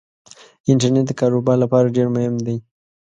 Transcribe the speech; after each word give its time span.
انټرنيټ 0.71 1.05
دکار 1.09 1.31
وبار 1.35 1.57
لپاره 1.63 1.93
ډیرمهم 1.95 2.35
دی 2.45 2.57